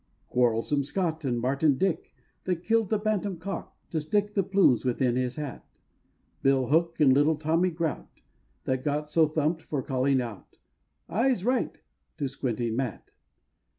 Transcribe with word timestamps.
"Quarrelsome 0.29 0.83
Scott," 0.83 1.23
and 1.25 1.39
Martin 1.39 1.77
Dick, 1.77 2.11
That 2.45 2.63
kill'd 2.63 2.89
the 2.89 2.97
bantam 2.97 3.37
cock, 3.37 3.77
to 3.91 4.01
stick 4.01 4.33
The 4.33 4.41
plumes 4.41 4.83
within 4.83 5.15
his 5.15 5.35
hat; 5.35 5.63
Bill 6.41 6.69
Hook, 6.69 6.99
and 6.99 7.13
little 7.13 7.35
Tommy 7.35 7.69
Grout, 7.69 8.09
That 8.63 8.83
got 8.83 9.11
so 9.11 9.27
thump'd 9.27 9.61
for 9.61 9.83
calling 9.83 10.19
out 10.19 10.57
"Eyes 11.07 11.45
right!" 11.45 11.79
to 12.17 12.27
"Squinting 12.27 12.75
Matt." 12.75 13.13